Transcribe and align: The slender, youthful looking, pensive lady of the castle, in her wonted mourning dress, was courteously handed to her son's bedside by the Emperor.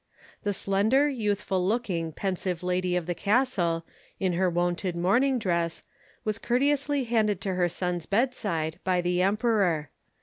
The 0.41 0.51
slender, 0.51 1.07
youthful 1.07 1.63
looking, 1.63 2.11
pensive 2.11 2.63
lady 2.63 2.95
of 2.95 3.05
the 3.05 3.13
castle, 3.13 3.85
in 4.19 4.33
her 4.33 4.49
wonted 4.49 4.95
mourning 4.95 5.37
dress, 5.37 5.83
was 6.25 6.39
courteously 6.39 7.03
handed 7.03 7.39
to 7.41 7.53
her 7.53 7.69
son's 7.69 8.07
bedside 8.07 8.79
by 8.83 9.01
the 9.01 9.21
Emperor. 9.21 9.91